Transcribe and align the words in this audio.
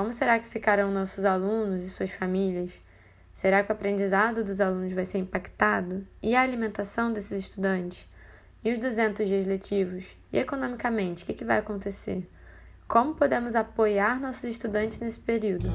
Como 0.00 0.14
será 0.14 0.38
que 0.38 0.46
ficarão 0.46 0.90
nossos 0.90 1.26
alunos 1.26 1.82
e 1.82 1.90
suas 1.90 2.10
famílias? 2.10 2.80
Será 3.34 3.62
que 3.62 3.70
o 3.70 3.74
aprendizado 3.74 4.42
dos 4.42 4.58
alunos 4.58 4.94
vai 4.94 5.04
ser 5.04 5.18
impactado? 5.18 6.06
E 6.22 6.34
a 6.34 6.40
alimentação 6.40 7.12
desses 7.12 7.42
estudantes? 7.42 8.08
E 8.64 8.72
os 8.72 8.78
200 8.78 9.28
dias 9.28 9.44
letivos? 9.44 10.06
E 10.32 10.38
economicamente, 10.38 11.22
o 11.22 11.26
que, 11.26 11.34
que 11.34 11.44
vai 11.44 11.58
acontecer? 11.58 12.26
Como 12.88 13.14
podemos 13.14 13.54
apoiar 13.54 14.18
nossos 14.18 14.44
estudantes 14.44 14.98
nesse 15.00 15.20
período? 15.20 15.66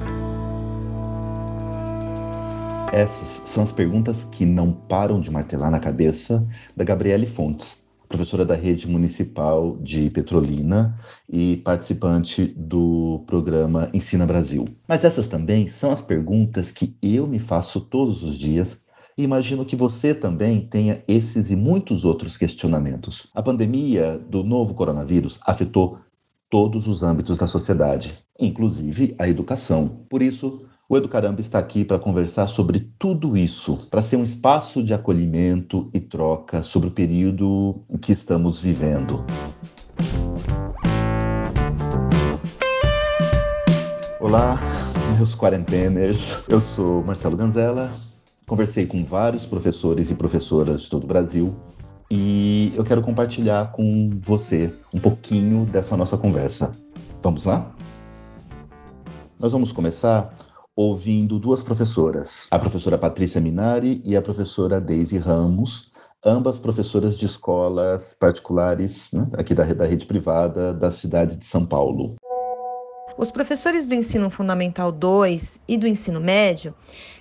Essas 2.92 3.48
são 3.48 3.62
as 3.62 3.70
perguntas 3.70 4.24
que 4.32 4.44
não 4.44 4.72
param 4.72 5.20
de 5.20 5.30
martelar 5.30 5.70
na 5.70 5.78
cabeça 5.78 6.44
da 6.76 6.82
Gabriele 6.82 7.28
Fontes, 7.28 7.85
professora 8.08 8.44
da 8.44 8.54
rede 8.54 8.88
municipal 8.88 9.76
de 9.80 10.10
Petrolina 10.10 10.98
e 11.28 11.56
participante 11.58 12.46
do 12.56 13.24
programa 13.26 13.90
Ensina 13.92 14.26
Brasil. 14.26 14.64
Mas 14.86 15.04
essas 15.04 15.26
também 15.26 15.66
são 15.66 15.90
as 15.90 16.02
perguntas 16.02 16.70
que 16.70 16.96
eu 17.02 17.26
me 17.26 17.38
faço 17.38 17.80
todos 17.80 18.22
os 18.22 18.38
dias 18.38 18.80
e 19.18 19.22
imagino 19.22 19.64
que 19.64 19.74
você 19.74 20.14
também 20.14 20.60
tenha 20.60 21.02
esses 21.08 21.50
e 21.50 21.56
muitos 21.56 22.04
outros 22.04 22.36
questionamentos. 22.36 23.28
A 23.34 23.42
pandemia 23.42 24.18
do 24.18 24.42
novo 24.42 24.74
coronavírus 24.74 25.38
afetou 25.46 25.98
todos 26.50 26.86
os 26.86 27.02
âmbitos 27.02 27.38
da 27.38 27.46
sociedade, 27.46 28.18
inclusive 28.38 29.14
a 29.18 29.28
educação. 29.28 30.04
Por 30.08 30.22
isso, 30.22 30.66
o 30.88 30.96
Educaramba 30.96 31.40
está 31.40 31.58
aqui 31.58 31.84
para 31.84 31.98
conversar 31.98 32.46
sobre 32.46 32.92
tudo 32.96 33.36
isso, 33.36 33.88
para 33.90 34.00
ser 34.00 34.16
um 34.16 34.22
espaço 34.22 34.84
de 34.84 34.94
acolhimento 34.94 35.90
e 35.92 35.98
troca 35.98 36.62
sobre 36.62 36.88
o 36.88 36.92
período 36.92 37.82
em 37.90 37.98
que 37.98 38.12
estamos 38.12 38.60
vivendo. 38.60 39.24
Olá, 44.20 44.60
meus 45.16 45.34
quarenteners. 45.34 46.38
Eu 46.48 46.60
sou 46.60 47.02
Marcelo 47.02 47.36
Ganzella. 47.36 47.92
Conversei 48.46 48.86
com 48.86 49.04
vários 49.04 49.44
professores 49.44 50.08
e 50.08 50.14
professoras 50.14 50.82
de 50.82 50.90
todo 50.90 51.02
o 51.02 51.08
Brasil 51.08 51.56
e 52.08 52.72
eu 52.76 52.84
quero 52.84 53.02
compartilhar 53.02 53.72
com 53.72 54.10
você 54.22 54.72
um 54.94 55.00
pouquinho 55.00 55.64
dessa 55.64 55.96
nossa 55.96 56.16
conversa. 56.16 56.76
Vamos 57.20 57.44
lá? 57.44 57.74
Nós 59.36 59.50
vamos 59.50 59.72
começar 59.72 60.32
ouvindo 60.76 61.38
duas 61.38 61.62
professoras, 61.62 62.48
a 62.50 62.58
professora 62.58 62.98
Patrícia 62.98 63.40
Minari 63.40 64.02
e 64.04 64.14
a 64.14 64.20
professora 64.20 64.78
Daisy 64.78 65.16
Ramos, 65.16 65.90
ambas 66.22 66.58
professoras 66.58 67.16
de 67.16 67.24
escolas 67.24 68.14
particulares 68.20 69.10
né, 69.10 69.26
aqui 69.32 69.54
da, 69.54 69.64
da 69.64 69.86
rede 69.86 70.04
privada 70.04 70.74
da 70.74 70.90
cidade 70.90 71.36
de 71.36 71.46
São 71.46 71.64
Paulo. 71.64 72.16
Os 73.18 73.30
professores 73.30 73.88
do 73.88 73.94
ensino 73.94 74.28
fundamental 74.28 74.92
2 74.92 75.58
e 75.66 75.78
do 75.78 75.86
ensino 75.86 76.20
médio 76.20 76.74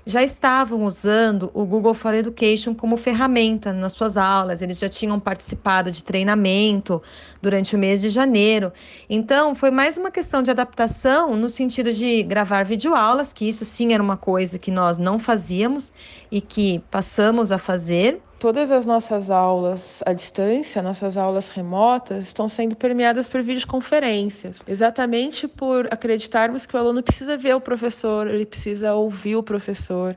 já 0.05 0.21
estavam 0.21 0.83
usando 0.83 1.49
o 1.53 1.65
Google 1.65 1.93
for 1.93 2.13
Education 2.13 2.75
como 2.75 2.97
ferramenta 2.97 3.71
nas 3.71 3.93
suas 3.93 4.17
aulas, 4.17 4.61
eles 4.61 4.77
já 4.77 4.89
tinham 4.89 5.17
participado 5.21 5.89
de 5.89 6.03
treinamento 6.03 7.01
durante 7.41 7.77
o 7.77 7.79
mês 7.79 8.01
de 8.01 8.09
janeiro. 8.09 8.73
Então, 9.09 9.55
foi 9.55 9.71
mais 9.71 9.97
uma 9.97 10.11
questão 10.11 10.43
de 10.43 10.51
adaptação 10.51 11.33
no 11.38 11.49
sentido 11.49 11.93
de 11.93 12.23
gravar 12.23 12.66
videoaulas, 12.66 13.31
que 13.31 13.47
isso 13.47 13.63
sim 13.63 13.93
era 13.93 14.03
uma 14.03 14.17
coisa 14.17 14.59
que 14.59 14.69
nós 14.69 14.97
não 14.97 15.17
fazíamos 15.17 15.93
e 16.29 16.41
que 16.41 16.83
passamos 16.91 17.53
a 17.53 17.57
fazer. 17.57 18.21
Todas 18.38 18.69
as 18.69 18.86
nossas 18.86 19.31
aulas 19.31 20.03
à 20.05 20.11
distância, 20.11 20.81
nossas 20.81 21.16
aulas 21.16 21.52
remotas, 21.52 22.25
estão 22.25 22.50
sendo 22.50 22.75
permeadas 22.75 23.30
por 23.30 23.41
videoconferências, 23.41 24.61
exatamente 24.67 25.47
por 25.47 25.88
acreditarmos 25.89 26.66
que 26.66 26.75
o 26.75 26.80
aluno 26.80 27.02
precisa 27.02 27.38
ver 27.38 27.56
o 27.56 27.61
professor, 27.61 28.28
ele 28.28 28.45
precisa 28.45 28.94
ouvir 28.94 29.38
o 29.38 29.44
professor. 29.44 30.16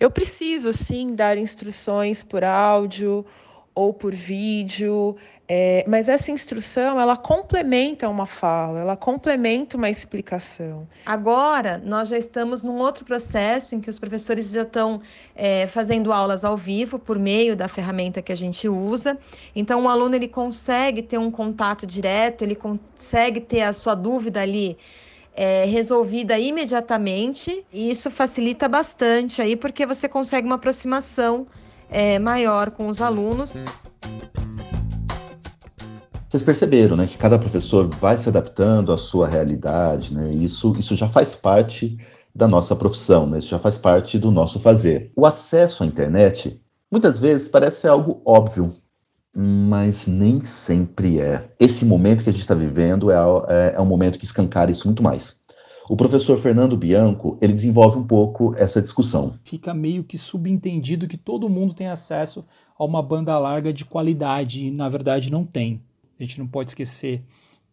Eu 0.00 0.10
preciso, 0.10 0.72
sim, 0.72 1.14
dar 1.14 1.38
instruções 1.38 2.24
por 2.24 2.42
áudio 2.42 3.24
ou 3.72 3.94
por 3.94 4.12
vídeo, 4.12 5.16
é, 5.52 5.84
mas 5.88 6.08
essa 6.08 6.30
instrução 6.30 7.00
ela 7.00 7.16
complementa 7.16 8.08
uma 8.08 8.24
fala, 8.24 8.78
ela 8.78 8.96
complementa 8.96 9.76
uma 9.76 9.90
explicação. 9.90 10.86
Agora 11.04 11.76
nós 11.84 12.08
já 12.08 12.16
estamos 12.16 12.62
num 12.62 12.78
outro 12.78 13.04
processo 13.04 13.74
em 13.74 13.80
que 13.80 13.90
os 13.90 13.98
professores 13.98 14.52
já 14.52 14.62
estão 14.62 15.02
é, 15.34 15.66
fazendo 15.66 16.12
aulas 16.12 16.44
ao 16.44 16.56
vivo 16.56 17.00
por 17.00 17.18
meio 17.18 17.56
da 17.56 17.66
ferramenta 17.66 18.22
que 18.22 18.30
a 18.30 18.34
gente 18.36 18.68
usa. 18.68 19.18
Então 19.52 19.86
o 19.86 19.88
aluno 19.88 20.14
ele 20.14 20.28
consegue 20.28 21.02
ter 21.02 21.18
um 21.18 21.32
contato 21.32 21.84
direto, 21.84 22.42
ele 22.42 22.54
consegue 22.54 23.40
ter 23.40 23.62
a 23.62 23.72
sua 23.72 23.96
dúvida 23.96 24.40
ali 24.40 24.78
é, 25.34 25.64
resolvida 25.64 26.38
imediatamente 26.38 27.66
e 27.72 27.90
isso 27.90 28.08
facilita 28.08 28.68
bastante 28.68 29.42
aí 29.42 29.56
porque 29.56 29.84
você 29.84 30.08
consegue 30.08 30.46
uma 30.46 30.54
aproximação 30.54 31.44
é, 31.90 32.20
maior 32.20 32.70
com 32.70 32.86
os 32.86 33.02
alunos. 33.02 33.64
Vocês 36.30 36.44
perceberam, 36.44 36.96
né, 36.96 37.08
que 37.08 37.18
cada 37.18 37.40
professor 37.40 37.88
vai 37.88 38.16
se 38.16 38.28
adaptando 38.28 38.92
à 38.92 38.96
sua 38.96 39.26
realidade, 39.26 40.14
né? 40.14 40.32
Isso, 40.32 40.72
isso 40.78 40.94
já 40.94 41.08
faz 41.08 41.34
parte 41.34 41.98
da 42.32 42.46
nossa 42.46 42.76
profissão, 42.76 43.26
né? 43.26 43.40
Isso 43.40 43.48
já 43.48 43.58
faz 43.58 43.76
parte 43.76 44.16
do 44.16 44.30
nosso 44.30 44.60
fazer. 44.60 45.10
O 45.16 45.26
acesso 45.26 45.82
à 45.82 45.86
internet 45.86 46.62
muitas 46.88 47.18
vezes 47.18 47.48
parece 47.48 47.88
algo 47.88 48.22
óbvio, 48.24 48.72
mas 49.34 50.06
nem 50.06 50.40
sempre 50.40 51.18
é. 51.18 51.52
Esse 51.58 51.84
momento 51.84 52.22
que 52.22 52.30
a 52.30 52.32
gente 52.32 52.42
está 52.42 52.54
vivendo 52.54 53.10
é, 53.10 53.16
é, 53.48 53.74
é 53.74 53.80
um 53.80 53.86
momento 53.86 54.16
que 54.16 54.24
escancara 54.24 54.70
isso 54.70 54.86
muito 54.86 55.02
mais. 55.02 55.40
O 55.88 55.96
professor 55.96 56.38
Fernando 56.38 56.76
Bianco, 56.76 57.38
ele 57.42 57.54
desenvolve 57.54 57.98
um 57.98 58.06
pouco 58.06 58.54
essa 58.56 58.80
discussão. 58.80 59.34
Fica 59.42 59.74
meio 59.74 60.04
que 60.04 60.16
subentendido 60.16 61.08
que 61.08 61.16
todo 61.16 61.48
mundo 61.48 61.74
tem 61.74 61.88
acesso 61.88 62.44
a 62.78 62.84
uma 62.84 63.02
banda 63.02 63.36
larga 63.36 63.72
de 63.72 63.84
qualidade 63.84 64.64
e 64.64 64.70
na 64.70 64.88
verdade 64.88 65.28
não 65.28 65.44
tem. 65.44 65.82
A 66.20 66.22
gente 66.22 66.38
não 66.38 66.46
pode 66.46 66.72
esquecer 66.72 67.24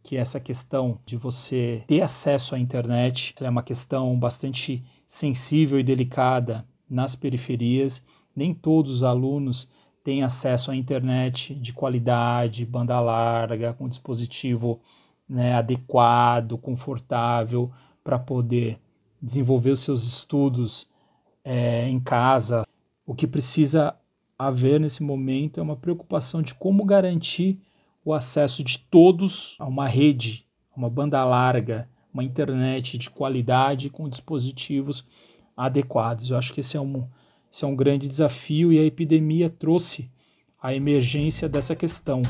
que 0.01 0.15
essa 0.15 0.39
questão 0.39 0.99
de 1.05 1.17
você 1.17 1.83
ter 1.85 2.01
acesso 2.01 2.55
à 2.55 2.59
internet 2.59 3.35
é 3.41 3.49
uma 3.49 3.61
questão 3.61 4.17
bastante 4.17 4.85
sensível 5.05 5.77
e 5.77 5.83
delicada 5.83 6.65
nas 6.89 7.13
periferias. 7.13 8.01
Nem 8.33 8.53
todos 8.53 8.93
os 8.93 9.03
alunos 9.03 9.69
têm 10.01 10.23
acesso 10.23 10.71
à 10.71 10.75
internet 10.77 11.53
de 11.55 11.73
qualidade, 11.73 12.65
banda 12.65 12.97
larga, 13.01 13.73
com 13.73 13.89
dispositivo 13.89 14.79
né, 15.27 15.55
adequado, 15.55 16.57
confortável 16.57 17.69
para 18.01 18.17
poder 18.17 18.79
desenvolver 19.21 19.71
os 19.71 19.81
seus 19.81 20.05
estudos 20.05 20.89
é, 21.43 21.85
em 21.89 21.99
casa. 21.99 22.65
O 23.05 23.13
que 23.13 23.27
precisa 23.27 23.93
haver 24.39 24.79
nesse 24.79 25.03
momento 25.03 25.59
é 25.59 25.63
uma 25.63 25.75
preocupação 25.75 26.41
de 26.41 26.53
como 26.53 26.85
garantir 26.85 27.59
o 28.07 28.13
acesso 28.13 28.63
de 28.63 28.79
todos 28.79 29.57
a 29.59 29.65
uma 29.65 29.85
rede, 29.85 30.45
uma 30.73 30.89
banda 30.89 31.21
larga, 31.25 31.89
uma 32.13 32.23
internet 32.23 32.97
de 32.97 33.09
qualidade 33.09 33.89
com 33.89 34.07
dispositivos 34.07 35.05
adequados. 35.57 36.29
Eu 36.29 36.37
acho 36.37 36.53
que 36.53 36.61
esse 36.61 36.77
é 36.77 36.79
um, 36.79 37.05
esse 37.51 37.65
é 37.65 37.67
um 37.67 37.75
grande 37.75 38.07
desafio 38.07 38.71
e 38.71 38.79
a 38.79 38.85
epidemia 38.85 39.49
trouxe 39.49 40.09
a 40.63 40.73
emergência 40.73 41.49
dessa 41.49 41.75
questão. 41.75 42.21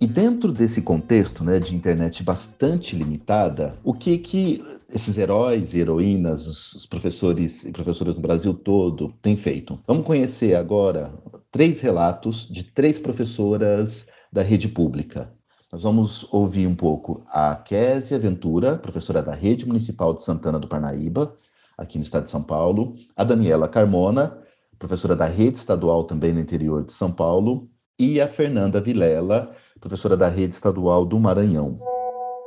E 0.00 0.06
dentro 0.08 0.50
desse 0.50 0.82
contexto 0.82 1.44
né, 1.44 1.60
de 1.60 1.72
internet 1.72 2.24
bastante 2.24 2.96
limitada, 2.96 3.78
o 3.84 3.94
que 3.94 4.18
que 4.18 4.60
esses 4.92 5.16
heróis 5.18 5.72
e 5.72 5.78
heroínas, 5.78 6.74
os 6.74 6.84
professores 6.84 7.64
e 7.64 7.70
professoras 7.70 8.16
no 8.16 8.20
Brasil 8.20 8.52
todo 8.52 9.14
têm 9.22 9.36
feito? 9.36 9.78
Vamos 9.86 10.04
conhecer 10.04 10.56
agora 10.56 11.14
três 11.50 11.80
relatos 11.80 12.48
de 12.48 12.62
três 12.62 12.98
professoras 12.98 14.08
da 14.32 14.42
rede 14.42 14.68
pública. 14.68 15.32
Nós 15.72 15.82
vamos 15.82 16.26
ouvir 16.32 16.66
um 16.66 16.74
pouco 16.74 17.22
a 17.26 17.54
Késia 17.56 18.18
Ventura, 18.18 18.76
professora 18.76 19.22
da 19.22 19.34
Rede 19.34 19.66
Municipal 19.66 20.14
de 20.14 20.22
Santana 20.22 20.58
do 20.58 20.68
Parnaíba, 20.68 21.36
aqui 21.76 21.98
no 21.98 22.04
estado 22.04 22.24
de 22.24 22.30
São 22.30 22.42
Paulo, 22.42 22.94
a 23.16 23.24
Daniela 23.24 23.68
Carmona, 23.68 24.36
professora 24.78 25.14
da 25.14 25.26
Rede 25.26 25.58
Estadual 25.58 26.04
também 26.04 26.32
no 26.32 26.40
interior 26.40 26.84
de 26.84 26.92
São 26.92 27.12
Paulo, 27.12 27.68
e 27.98 28.20
a 28.20 28.26
Fernanda 28.26 28.80
Vilela, 28.80 29.54
professora 29.78 30.16
da 30.16 30.28
Rede 30.28 30.54
Estadual 30.54 31.04
do 31.04 31.18
Maranhão. 31.18 31.78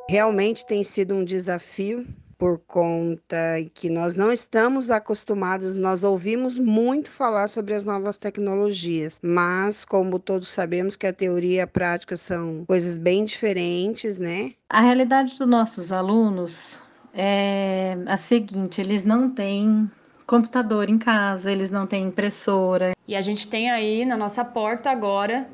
Realmente 0.09 0.65
tem 0.65 0.83
sido 0.83 1.13
um 1.13 1.23
desafio 1.23 2.05
por 2.37 2.59
conta 2.59 3.37
que 3.73 3.89
nós 3.89 4.13
não 4.15 4.31
estamos 4.31 4.89
acostumados, 4.89 5.77
nós 5.77 6.03
ouvimos 6.03 6.57
muito 6.57 7.09
falar 7.09 7.47
sobre 7.47 7.73
as 7.73 7.83
novas 7.83 8.17
tecnologias, 8.17 9.19
mas 9.21 9.85
como 9.85 10.19
todos 10.19 10.49
sabemos 10.49 10.95
que 10.95 11.07
a 11.07 11.13
teoria 11.13 11.57
e 11.57 11.61
a 11.61 11.67
prática 11.67 12.17
são 12.17 12.65
coisas 12.65 12.95
bem 12.95 13.25
diferentes, 13.25 14.17
né? 14.17 14.53
A 14.69 14.81
realidade 14.81 15.37
dos 15.37 15.47
nossos 15.47 15.91
alunos 15.91 16.79
é 17.13 17.97
a 18.07 18.17
seguinte, 18.17 18.81
eles 18.81 19.03
não 19.03 19.29
têm 19.29 19.89
computador 20.25 20.89
em 20.89 20.97
casa, 20.97 21.51
eles 21.51 21.69
não 21.69 21.85
têm 21.85 22.07
impressora. 22.07 22.93
E 23.07 23.15
a 23.15 23.21
gente 23.21 23.47
tem 23.47 23.69
aí 23.69 24.05
na 24.05 24.17
nossa 24.17 24.43
porta 24.43 24.89
agora 24.89 25.47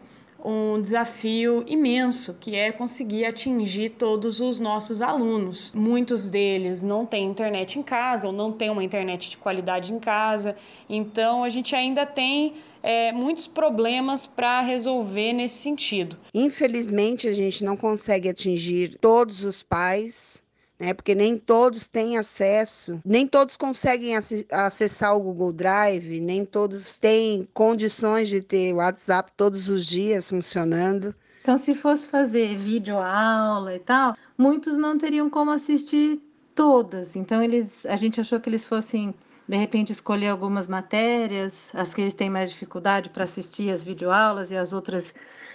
um 0.43 0.81
desafio 0.81 1.63
imenso, 1.67 2.37
que 2.39 2.55
é 2.55 2.71
conseguir 2.71 3.25
atingir 3.25 3.89
todos 3.91 4.39
os 4.39 4.59
nossos 4.59 5.01
alunos. 5.01 5.71
Muitos 5.73 6.27
deles 6.27 6.81
não 6.81 7.05
têm 7.05 7.25
internet 7.25 7.77
em 7.77 7.83
casa 7.83 8.27
ou 8.27 8.33
não 8.33 8.51
têm 8.51 8.69
uma 8.69 8.83
internet 8.83 9.29
de 9.29 9.37
qualidade 9.37 9.93
em 9.93 9.99
casa, 9.99 10.55
então 10.89 11.43
a 11.43 11.49
gente 11.49 11.75
ainda 11.75 12.05
tem 12.05 12.53
é, 12.81 13.11
muitos 13.11 13.47
problemas 13.47 14.25
para 14.25 14.61
resolver 14.61 15.33
nesse 15.33 15.57
sentido. 15.57 16.17
Infelizmente, 16.33 17.27
a 17.27 17.33
gente 17.33 17.63
não 17.63 17.75
consegue 17.75 18.29
atingir 18.29 18.97
todos 18.99 19.43
os 19.43 19.61
pais 19.61 20.41
né? 20.79 20.93
Porque 20.93 21.13
nem 21.13 21.37
todos 21.37 21.85
têm 21.85 22.17
acesso, 22.17 22.99
nem 23.05 23.27
todos 23.27 23.57
conseguem 23.57 24.13
acessar 24.15 25.15
o 25.15 25.21
Google 25.21 25.51
Drive, 25.51 26.19
nem 26.21 26.45
todos 26.45 26.97
têm 26.97 27.47
condições 27.53 28.29
de 28.29 28.41
ter 28.41 28.73
o 28.73 28.77
WhatsApp 28.77 29.31
todos 29.35 29.67
os 29.67 29.85
dias 29.85 30.29
funcionando. 30.29 31.13
Então, 31.41 31.57
se 31.57 31.75
fosse 31.75 32.07
fazer 32.07 32.55
vídeo 32.57 32.97
aula 32.97 33.75
e 33.75 33.79
tal, 33.79 34.15
muitos 34.37 34.77
não 34.77 34.97
teriam 34.97 35.29
como 35.29 35.51
assistir 35.51 36.21
todas. 36.55 37.15
Então, 37.15 37.43
eles, 37.43 37.85
a 37.85 37.95
gente 37.95 38.21
achou 38.21 38.39
que 38.39 38.49
eles 38.49 38.67
fossem 38.67 39.13
de 39.49 39.57
repente 39.57 39.91
escolher 39.91 40.27
algumas 40.27 40.67
matérias, 40.67 41.71
as 41.73 41.91
que 41.91 42.01
eles 42.01 42.13
têm 42.13 42.29
mais 42.29 42.51
dificuldade 42.51 43.09
para 43.09 43.23
assistir 43.23 43.71
as 43.71 43.81
videoaulas 43.81 44.51
e 44.51 44.55
as 44.55 44.73
outras 44.73 45.11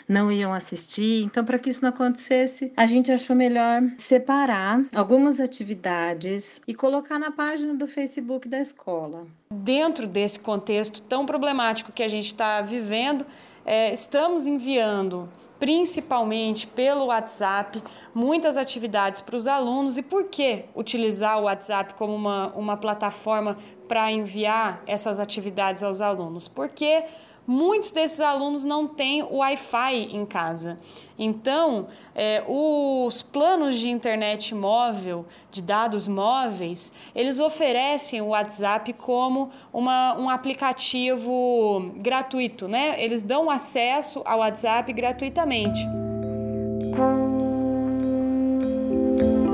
não 0.08 0.32
iam 0.32 0.52
assistir. 0.52 1.23
Então, 1.23 1.44
para 1.44 1.61
que 1.61 1.70
isso 1.70 1.81
não 1.81 1.91
acontecesse, 1.91 2.73
a 2.76 2.88
gente 2.88 3.12
achou 3.12 3.37
melhor 3.37 3.81
separar 3.96 4.85
algumas 4.93 5.38
atividades 5.38 6.61
e 6.67 6.75
colocar 6.75 7.20
na 7.20 7.31
página 7.31 7.73
do 7.73 7.87
Facebook 7.87 8.49
da 8.49 8.58
escola. 8.58 9.29
Dentro 9.52 10.08
desse 10.08 10.41
contexto 10.41 11.00
tão 11.00 11.25
problemático 11.25 11.93
que 11.93 12.02
a 12.02 12.08
gente 12.08 12.26
está 12.26 12.61
vivendo, 12.62 13.25
é, 13.64 13.93
estamos 13.93 14.44
enviando 14.44 15.29
principalmente 15.64 16.66
pelo 16.66 17.06
WhatsApp, 17.06 17.82
muitas 18.14 18.58
atividades 18.58 19.22
para 19.22 19.34
os 19.34 19.49
alunos. 19.49 19.96
E 19.96 20.02
por 20.02 20.25
que 20.25 20.66
utilizar 20.75 21.38
o 21.38 21.44
WhatsApp 21.44 21.94
como 21.94 22.14
uma, 22.14 22.49
uma 22.49 22.76
plataforma 22.76 23.56
para 23.88 24.12
enviar 24.12 24.82
essas 24.87 25.19
atividades 25.19 25.82
aos 25.82 26.02
alunos? 26.02 26.49
Porque 26.49 27.05
muitos 27.46 27.91
desses 27.91 28.20
alunos 28.20 28.64
não 28.64 28.87
têm 28.87 29.23
Wi-Fi 29.23 29.94
em 30.12 30.25
casa. 30.25 30.79
Então, 31.19 31.87
é, 32.14 32.43
os 32.49 33.23
planos 33.23 33.79
de 33.79 33.88
internet 33.88 34.55
móvel, 34.55 35.25
de 35.50 35.62
dados 35.62 36.08
móveis, 36.08 36.93
eles 37.14 37.38
oferecem 37.38 38.20
o 38.20 38.29
WhatsApp 38.29 38.93
como 38.94 39.50
uma, 39.73 40.19
um 40.19 40.29
aplicativo 40.29 41.93
gratuito, 41.96 42.67
né? 42.67 43.02
Eles 43.02 43.23
dão 43.23 43.49
acesso 43.49 44.23
ao 44.25 44.41
WhatsApp 44.41 44.93
gratuitamente. 44.93 45.81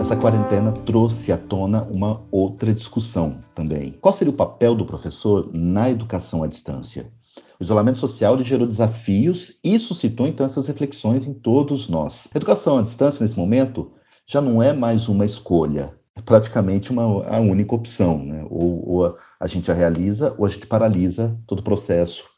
Essa 0.01 0.17
quarentena 0.17 0.73
trouxe 0.73 1.31
à 1.31 1.39
tona 1.39 1.85
uma 1.85 2.23
outra 2.33 2.75
discussão 2.75 3.45
também. 3.55 3.95
Qual 4.01 4.13
seria 4.13 4.33
o 4.33 4.37
papel 4.37 4.75
do 4.75 4.85
professor 4.85 5.49
na 5.53 5.91
educação 5.91 6.43
à 6.43 6.49
distância? 6.49 7.13
O 7.61 7.63
isolamento 7.63 7.99
social 7.99 8.43
gerou 8.43 8.67
desafios 8.67 9.59
e 9.63 9.79
suscitou 9.79 10.27
então 10.27 10.47
essas 10.47 10.67
reflexões 10.67 11.27
em 11.27 11.35
todos 11.35 11.91
nós. 11.91 12.27
A 12.35 12.39
educação 12.39 12.79
à 12.79 12.83
distância, 12.83 13.23
nesse 13.23 13.37
momento, 13.37 13.93
já 14.27 14.41
não 14.41 14.63
é 14.63 14.73
mais 14.73 15.11
uma 15.11 15.27
escolha, 15.27 15.95
é 16.17 16.23
praticamente 16.23 16.91
uma, 16.91 17.03
a 17.27 17.39
única 17.39 17.75
opção. 17.75 18.25
Né? 18.25 18.47
Ou, 18.49 18.89
ou 18.89 19.19
a 19.39 19.47
gente 19.47 19.71
a 19.71 19.75
realiza 19.75 20.35
ou 20.39 20.47
a 20.47 20.49
gente 20.49 20.67
paralisa 20.67 21.39
todo 21.47 21.59
o 21.59 21.63
processo 21.63 22.30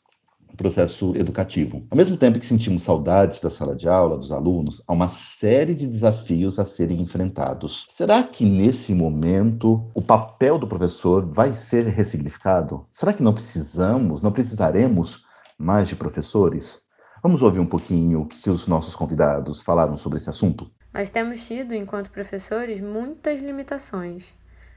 processo 0.56 1.14
educativo. 1.16 1.84
Ao 1.90 1.96
mesmo 1.96 2.16
tempo 2.16 2.38
que 2.38 2.46
sentimos 2.46 2.82
saudades 2.82 3.40
da 3.40 3.50
sala 3.50 3.75
de 3.75 3.88
aula, 3.88 4.19
dos 4.19 4.32
alunos, 4.32 4.82
há 4.87 4.93
uma 4.93 5.08
série 5.08 5.75
de 5.75 5.87
desafios 5.87 6.58
a 6.58 6.64
serem 6.64 7.00
enfrentados. 7.00 7.84
Será 7.88 8.22
que 8.22 8.44
nesse 8.44 8.94
momento 8.94 9.90
o 9.94 10.02
papel 10.02 10.58
do 10.58 10.66
professor 10.66 11.25
vai 11.25 11.54
ser 11.54 11.87
ressignificado? 11.87 12.87
Será 12.93 13.12
que 13.12 13.22
não 13.22 13.34
precisamos, 13.34 14.22
não 14.22 14.32
precisaremos 14.32 15.25
mais 15.58 15.88
de 15.88 15.96
professores? 15.96 16.81
Vamos 17.22 17.40
ouvir 17.40 17.60
um 17.60 17.66
pouquinho 17.66 18.22
o 18.22 18.26
que 18.26 18.50
os 18.50 18.66
nossos 18.66 18.96
convidados 18.96 19.62
falaram 19.62 19.96
sobre 19.96 20.19
esse 20.19 20.28
assunto? 20.28 20.70
Nós 20.93 21.08
temos 21.08 21.46
tido, 21.46 21.75
enquanto 21.75 22.10
professores, 22.10 22.81
muitas 22.81 23.40
limitações. 23.40 24.34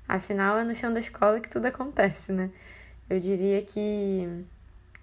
Afinal, 0.07 0.57
é 0.59 0.63
no 0.63 0.73
chão 0.73 0.93
da 0.93 0.99
escola 0.99 1.39
que 1.39 1.49
tudo 1.49 1.65
acontece, 1.65 2.31
né? 2.31 2.51
Eu 3.09 3.19
diria 3.19 3.61
que 3.61 4.45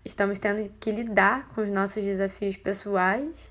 estamos 0.04 0.38
tendo 0.38 0.70
que 0.80 0.90
lidar 0.90 1.48
com 1.54 1.60
os 1.60 1.70
nossos 1.70 2.02
desafios 2.02 2.56
pessoais 2.56 3.50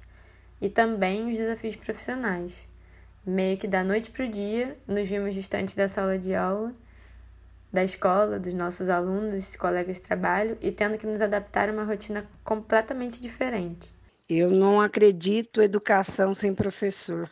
e 0.59 0.69
também 0.69 1.29
os 1.29 1.37
desafios 1.37 1.75
profissionais. 1.75 2.67
Meio 3.25 3.57
que 3.57 3.67
da 3.67 3.83
noite 3.83 4.11
para 4.11 4.25
o 4.25 4.29
dia, 4.29 4.77
nos 4.87 5.07
vimos 5.07 5.33
distantes 5.33 5.75
da 5.75 5.87
sala 5.87 6.17
de 6.17 6.33
aula, 6.33 6.73
da 7.71 7.83
escola, 7.83 8.39
dos 8.39 8.53
nossos 8.53 8.89
alunos, 8.89 9.55
colegas 9.55 9.97
de 9.97 10.03
trabalho 10.03 10.57
e 10.61 10.71
tendo 10.71 10.97
que 10.97 11.07
nos 11.07 11.21
adaptar 11.21 11.69
a 11.69 11.71
uma 11.71 11.83
rotina 11.83 12.27
completamente 12.43 13.21
diferente. 13.21 13.93
Eu 14.27 14.49
não 14.49 14.81
acredito 14.81 15.61
educação 15.61 16.33
sem 16.33 16.53
professor 16.53 17.29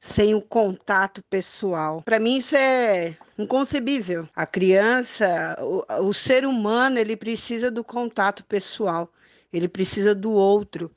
sem 0.00 0.34
o 0.34 0.40
contato 0.40 1.22
pessoal. 1.24 2.02
Para 2.02 2.18
mim 2.18 2.38
isso 2.38 2.56
é 2.56 3.14
inconcebível. 3.42 4.28
A 4.34 4.46
criança, 4.46 5.56
o, 5.60 6.08
o 6.08 6.14
ser 6.14 6.44
humano, 6.44 6.98
ele 6.98 7.16
precisa 7.16 7.70
do 7.70 7.82
contato 7.82 8.44
pessoal. 8.44 9.12
Ele 9.52 9.68
precisa 9.68 10.14
do 10.14 10.32
outro. 10.32 10.90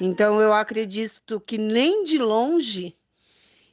Então 0.00 0.40
eu 0.40 0.52
acredito 0.52 1.40
que 1.40 1.58
nem 1.58 2.04
de 2.04 2.18
longe 2.18 2.96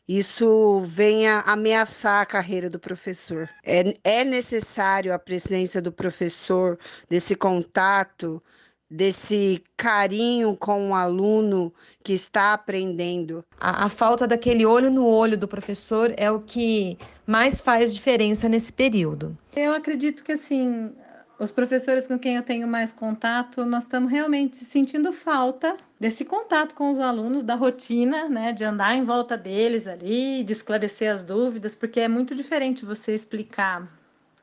isso 0.08 0.80
venha 0.86 1.42
ameaçar 1.42 2.22
a 2.22 2.26
carreira 2.26 2.70
do 2.70 2.80
professor. 2.80 3.50
É, 3.66 3.94
é 4.04 4.24
necessário 4.24 5.14
a 5.14 5.20
presença 5.20 5.82
do 5.82 5.92
professor, 5.92 6.80
desse 7.10 7.36
contato, 7.36 8.42
desse 8.90 9.62
carinho 9.76 10.56
com 10.56 10.92
o 10.92 10.96
aluno 10.96 11.74
que 12.04 12.14
está 12.14 12.54
aprendendo. 12.54 13.44
A, 13.60 13.86
a, 13.86 13.90
falta 13.90 14.26
daquele 14.26 14.66
olho 14.66 14.90
no 14.90 15.06
olho 15.06 15.38
do 15.38 15.48
professor 15.48 16.14
é 16.16 16.32
o 16.32 16.40
que 16.40 16.98
mais 17.26 17.62
faz 17.62 17.94
diferença 17.94 18.48
nesse 18.48 18.72
período. 18.72 19.38
Eu 19.56 19.74
acredito 19.74 20.24
que 20.24 20.32
assim, 20.32 20.92
os 21.38 21.52
professores 21.52 22.08
com 22.08 22.18
quem 22.18 22.38
eu 22.38 22.44
tenho 22.44 22.68
mais 22.68 22.94
contato, 22.94 23.66
nós 23.66 23.84
estamos 23.84 24.10
realmente 24.10 24.64
sentindo 24.64 25.12
falta 25.12 25.76
desse 26.00 26.24
contato 26.24 26.74
com 26.74 26.90
os 26.90 27.00
alunos, 27.00 27.44
da 27.44 27.56
rotina, 27.56 28.30
né, 28.30 28.54
de 28.54 28.64
andar 28.64 28.96
em 28.96 29.04
volta 29.04 29.36
deles 29.36 29.86
ali, 29.86 30.44
de 30.44 30.54
esclarecer 30.54 31.12
as 31.12 31.24
dúvidas, 31.24 31.76
porque 31.76 32.00
é 32.00 32.08
muito 32.08 32.34
diferente 32.34 32.86
você 32.86 33.14
explicar, 33.14 33.88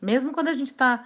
mesmo 0.02 0.32
quando 0.32 0.48
a 0.48 0.54
gente 0.54 0.68
está 0.68 1.04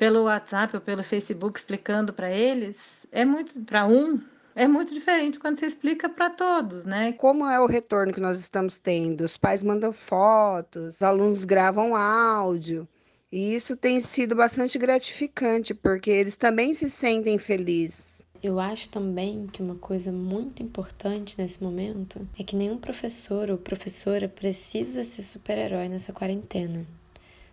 pelo 0.00 0.22
WhatsApp 0.22 0.74
ou 0.74 0.80
pelo 0.80 1.02
Facebook 1.02 1.58
explicando 1.58 2.10
para 2.10 2.30
eles, 2.30 2.76
é 3.12 3.22
muito 3.22 3.60
para 3.60 3.86
um 3.86 4.18
é 4.56 4.66
muito 4.66 4.92
diferente 4.94 5.38
quando 5.38 5.60
você 5.60 5.66
explica 5.66 6.08
para 6.08 6.28
todos, 6.30 6.84
né? 6.84 7.12
Como 7.12 7.46
é 7.46 7.60
o 7.60 7.66
retorno 7.66 8.12
que 8.12 8.20
nós 8.20 8.40
estamos 8.40 8.76
tendo? 8.76 9.22
Os 9.22 9.36
pais 9.36 9.62
mandam 9.62 9.92
fotos, 9.92 10.96
os 10.96 11.02
alunos 11.02 11.44
gravam 11.44 11.94
áudio. 11.94 12.88
E 13.30 13.54
isso 13.54 13.76
tem 13.76 14.00
sido 14.00 14.34
bastante 14.34 14.76
gratificante, 14.76 15.72
porque 15.72 16.10
eles 16.10 16.36
também 16.36 16.74
se 16.74 16.88
sentem 16.88 17.38
felizes. 17.38 18.22
Eu 18.42 18.58
acho 18.58 18.88
também 18.88 19.46
que 19.52 19.62
uma 19.62 19.76
coisa 19.76 20.10
muito 20.10 20.62
importante 20.62 21.38
nesse 21.38 21.62
momento 21.62 22.26
é 22.38 22.42
que 22.42 22.56
nenhum 22.56 22.78
professor 22.78 23.50
ou 23.50 23.58
professora 23.58 24.28
precisa 24.28 25.04
ser 25.04 25.22
super-herói 25.22 25.88
nessa 25.88 26.12
quarentena. 26.12 26.84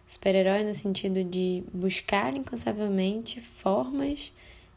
Super-herói 0.08 0.64
no 0.64 0.74
sentido 0.74 1.22
de 1.22 1.66
buscar 1.74 2.34
incansavelmente 2.34 3.42
formas 3.42 4.32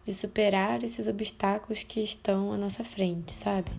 de 0.04 0.12
superar 0.12 0.82
esses 0.82 1.06
obstáculos 1.06 1.84
que 1.84 2.00
estão 2.00 2.52
à 2.52 2.56
nossa 2.56 2.82
frente, 2.82 3.32
sabe? 3.32 3.70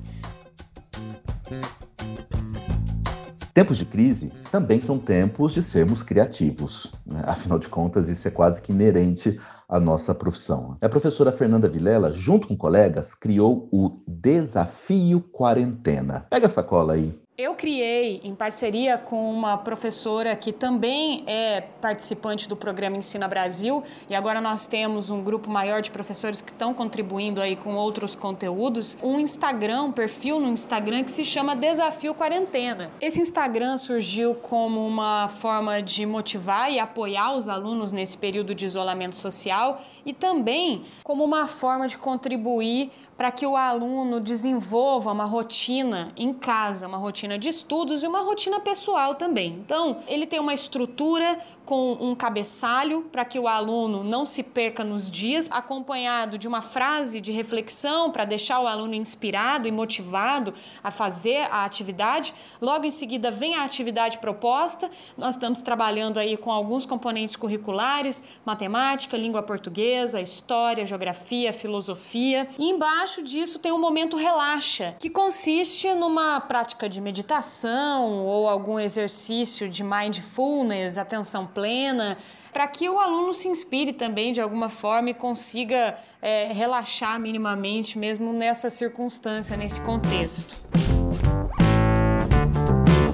Tempos 3.53 3.77
de 3.77 3.85
crise 3.85 4.31
também 4.49 4.79
são 4.79 4.97
tempos 4.97 5.53
de 5.53 5.61
sermos 5.61 6.01
criativos. 6.01 6.89
Né? 7.05 7.21
Afinal 7.25 7.59
de 7.59 7.67
contas, 7.67 8.07
isso 8.07 8.25
é 8.29 8.31
quase 8.31 8.61
que 8.61 8.71
inerente 8.71 9.37
à 9.67 9.77
nossa 9.77 10.15
profissão. 10.15 10.77
A 10.81 10.87
professora 10.87 11.33
Fernanda 11.33 11.67
Vilela, 11.67 12.13
junto 12.13 12.47
com 12.47 12.55
colegas, 12.55 13.13
criou 13.13 13.67
o 13.73 14.01
Desafio 14.07 15.19
Quarentena. 15.19 16.25
Pega 16.29 16.45
essa 16.45 16.63
cola 16.63 16.93
aí 16.93 17.20
Eu 17.43 17.55
criei, 17.55 18.21
em 18.23 18.35
parceria 18.35 18.99
com 18.99 19.33
uma 19.33 19.57
professora 19.57 20.35
que 20.35 20.53
também 20.53 21.23
é 21.25 21.61
participante 21.81 22.47
do 22.47 22.55
programa 22.55 22.97
Ensina 22.97 23.27
Brasil, 23.27 23.81
e 24.07 24.13
agora 24.13 24.39
nós 24.39 24.67
temos 24.67 25.09
um 25.09 25.23
grupo 25.23 25.49
maior 25.49 25.81
de 25.81 25.89
professores 25.89 26.39
que 26.39 26.51
estão 26.51 26.71
contribuindo 26.71 27.41
aí 27.41 27.55
com 27.55 27.73
outros 27.73 28.13
conteúdos, 28.13 28.95
um 29.01 29.19
Instagram, 29.19 29.85
um 29.85 29.91
perfil 29.91 30.39
no 30.39 30.49
Instagram 30.49 31.03
que 31.03 31.09
se 31.09 31.25
chama 31.25 31.55
Desafio 31.55 32.13
Quarentena. 32.13 32.91
Esse 33.01 33.19
Instagram 33.19 33.75
surgiu 33.77 34.35
como 34.35 34.85
uma 34.85 35.27
forma 35.27 35.81
de 35.81 36.05
motivar 36.05 36.71
e 36.71 36.77
apoiar 36.77 37.33
os 37.33 37.47
alunos 37.47 37.91
nesse 37.91 38.15
período 38.17 38.53
de 38.53 38.67
isolamento 38.67 39.15
social 39.15 39.81
e 40.05 40.13
também 40.13 40.83
como 41.03 41.23
uma 41.23 41.47
forma 41.47 41.87
de 41.87 41.97
contribuir 41.97 42.91
para 43.17 43.31
que 43.31 43.47
o 43.47 43.57
aluno 43.57 44.19
desenvolva 44.19 45.11
uma 45.11 45.25
rotina 45.25 46.11
em 46.15 46.31
casa, 46.31 46.87
uma 46.87 46.99
rotina 46.99 47.30
rotina 47.31 47.37
de 47.37 47.49
estudos 47.49 48.03
e 48.03 48.07
uma 48.07 48.21
rotina 48.21 48.59
pessoal 48.59 49.15
também. 49.15 49.53
Então, 49.63 49.97
ele 50.07 50.25
tem 50.25 50.39
uma 50.39 50.53
estrutura 50.53 51.39
com 51.65 51.93
um 51.93 52.15
cabeçalho 52.15 53.03
para 53.11 53.23
que 53.23 53.39
o 53.39 53.47
aluno 53.47 54.03
não 54.03 54.25
se 54.25 54.43
perca 54.43 54.83
nos 54.83 55.09
dias, 55.09 55.47
acompanhado 55.51 56.37
de 56.37 56.47
uma 56.47 56.61
frase 56.61 57.21
de 57.21 57.31
reflexão 57.31 58.11
para 58.11 58.25
deixar 58.25 58.59
o 58.59 58.67
aluno 58.67 58.93
inspirado 58.93 59.67
e 59.67 59.71
motivado 59.71 60.53
a 60.83 60.91
fazer 60.91 61.47
a 61.49 61.63
atividade. 61.63 62.33
Logo 62.61 62.85
em 62.85 62.91
seguida 62.91 63.31
vem 63.31 63.55
a 63.55 63.63
atividade 63.63 64.17
proposta. 64.17 64.89
Nós 65.17 65.35
estamos 65.35 65.61
trabalhando 65.61 66.17
aí 66.17 66.35
com 66.35 66.51
alguns 66.51 66.85
componentes 66.85 67.35
curriculares: 67.35 68.23
matemática, 68.45 69.15
língua 69.15 69.43
portuguesa, 69.43 70.19
história, 70.19 70.85
geografia, 70.85 71.53
filosofia. 71.53 72.49
E 72.57 72.69
embaixo 72.69 73.21
disso 73.21 73.59
tem 73.59 73.71
um 73.71 73.79
momento 73.79 74.17
relaxa, 74.17 74.95
que 74.99 75.09
consiste 75.09 75.93
numa 75.93 76.39
prática 76.41 76.89
de 76.89 76.99
meditação 76.99 77.20
meditação 77.21 78.25
ou 78.25 78.47
algum 78.47 78.79
exercício 78.79 79.69
de 79.69 79.83
mindfulness, 79.83 80.97
atenção 80.97 81.45
plena, 81.45 82.17
para 82.51 82.67
que 82.67 82.89
o 82.89 82.99
aluno 82.99 83.33
se 83.33 83.47
inspire 83.47 83.93
também 83.93 84.33
de 84.33 84.41
alguma 84.41 84.69
forma 84.69 85.11
e 85.11 85.13
consiga 85.13 85.95
é, 86.19 86.51
relaxar 86.51 87.19
minimamente, 87.19 87.97
mesmo 87.99 88.33
nessa 88.33 88.69
circunstância, 88.71 89.55
nesse 89.55 89.79
contexto. 89.81 90.67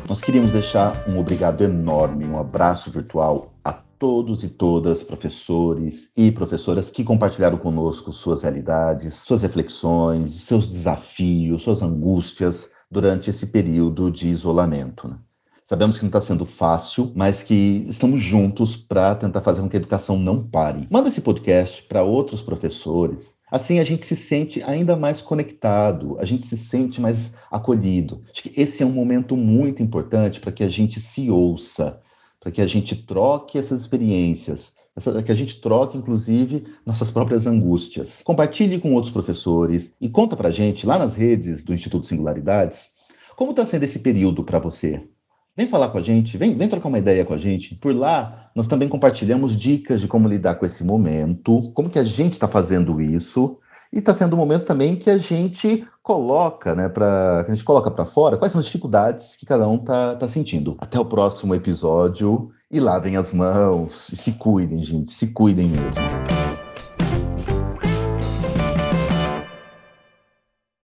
Nós 0.08 0.22
queríamos 0.22 0.52
deixar 0.52 0.94
um 1.08 1.20
obrigado 1.20 1.64
enorme, 1.64 2.26
um 2.26 2.40
abraço 2.40 2.90
virtual 2.90 3.54
a 3.62 3.74
todos 3.74 4.42
e 4.44 4.48
todas, 4.48 5.04
professores 5.04 6.10
e 6.16 6.32
professoras 6.32 6.90
que 6.90 7.04
compartilharam 7.04 7.58
conosco 7.58 8.14
suas 8.14 8.44
realidades, 8.44 9.16
suas 9.16 9.42
reflexões, 9.42 10.32
seus 10.44 10.66
desafios, 10.66 11.64
suas 11.64 11.82
angústias 11.82 12.77
durante 12.90 13.30
esse 13.30 13.48
período 13.48 14.10
de 14.12 14.30
isolamento. 14.30 15.08
Né? 15.08 15.18
Sabemos 15.64 15.98
que 15.98 16.04
não 16.04 16.08
está 16.08 16.22
sendo 16.22 16.46
fácil, 16.46 17.12
mas 17.14 17.44
que 17.44 17.84
estamos 17.86 18.22
juntos 18.22 18.78
para 18.78 19.14
tentar 19.16 19.42
fazer 19.42 19.62
com 19.62 19.68
que 19.68 19.76
a 19.76 19.80
educação 19.80 20.18
não 20.18 20.42
pare. 20.42 20.88
Manda 20.90 21.10
esse 21.10 21.20
podcast 21.20 21.84
para 21.84 22.04
outros 22.04 22.42
professores. 22.42 23.36
Assim 23.52 23.80
a 23.80 23.84
gente 23.84 24.06
se 24.06 24.16
sente 24.16 24.64
ainda 24.64 24.96
mais 24.96 25.22
conectado, 25.22 26.18
a 26.20 26.24
gente 26.24 26.48
se 26.48 26.58
sente 26.58 27.02
mais 27.02 27.34
acolhido. 27.52 28.24
Acho 28.32 28.44
que 28.44 28.62
esse 28.62 28.82
é 28.82 28.86
um 28.86 28.92
momento 28.94 29.36
muito 29.36 29.84
importante 29.84 30.40
para 30.40 30.54
que 30.54 30.64
a 30.64 30.70
gente 30.70 31.02
se 31.02 31.30
ouça, 31.30 32.00
para 32.40 32.50
que 32.50 32.62
a 32.62 32.68
gente 32.68 32.96
troque 32.96 33.58
essas 33.58 33.82
experiências, 33.82 34.77
que 35.24 35.32
a 35.32 35.36
gente 35.36 35.62
troque, 35.62 35.98
inclusive, 35.98 36.64
nossas 36.86 37.12
próprias 37.12 37.46
angústias. 37.46 38.22
Compartilhe 38.24 38.80
com 38.80 38.94
outros 38.94 39.14
professores 39.14 39.96
e 40.02 40.10
conta 40.10 40.36
pra 40.36 40.52
gente 40.52 40.86
lá 40.86 40.98
nas 40.98 41.16
redes 41.16 41.64
do 41.64 41.74
Instituto 41.74 42.08
Singularidades 42.08 42.98
como 43.38 43.52
está 43.52 43.64
sendo 43.64 43.84
esse 43.84 44.00
período 44.00 44.44
para 44.44 44.58
você. 44.58 45.08
Vem 45.56 45.68
falar 45.68 45.90
com 45.90 46.00
a 46.00 46.02
gente, 46.02 46.38
vem, 46.38 46.58
vem 46.58 46.68
trocar 46.68 46.88
uma 46.88 46.98
ideia 46.98 47.24
com 47.24 47.36
a 47.36 47.38
gente. 47.38 47.76
Por 47.76 47.96
lá, 47.96 48.50
nós 48.56 48.66
também 48.66 48.90
compartilhamos 48.90 49.56
dicas 49.56 50.02
de 50.02 50.08
como 50.08 50.28
lidar 50.28 50.56
com 50.56 50.66
esse 50.66 50.84
momento, 50.84 51.72
como 51.74 51.90
que 51.90 52.00
a 52.00 52.04
gente 52.04 52.34
está 52.34 52.48
fazendo 52.48 53.00
isso. 53.00 53.60
E 53.94 54.00
está 54.00 54.14
sendo 54.14 54.36
um 54.36 54.40
momento 54.40 54.66
também 54.66 54.96
que 54.96 55.10
a 55.10 55.18
gente 55.18 55.88
coloca, 56.02 56.76
né, 56.76 56.90
para 56.90 57.46
a 57.48 57.52
gente 57.52 57.64
coloca 57.64 57.90
para 57.90 58.06
fora 58.06 58.38
quais 58.38 58.52
são 58.52 58.60
as 58.60 58.66
dificuldades 58.66 59.36
que 59.36 59.46
cada 59.46 59.68
um 59.68 59.76
está 59.76 60.16
tá 60.16 60.28
sentindo. 60.28 60.76
Até 60.80 61.00
o 61.00 61.06
próximo 61.06 61.54
episódio 61.54 62.52
e 62.70 62.80
lavem 62.80 63.16
as 63.16 63.32
mãos, 63.32 64.10
e 64.10 64.18
se 64.18 64.34
cuidem, 64.34 64.84
gente, 64.84 65.12
se 65.12 65.28
cuidem 65.28 65.70
mesmo. 65.70 66.47